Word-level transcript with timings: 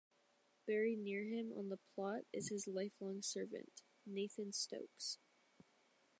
Buried 0.65 0.97
near 0.97 1.25
him 1.25 1.53
on 1.55 1.69
the 1.69 1.77
plot 1.93 2.21
is 2.33 2.49
his 2.49 2.65
lifelong 2.65 3.21
servant, 3.21 3.83
Nathan 4.03 4.51
Stokes. 4.51 5.19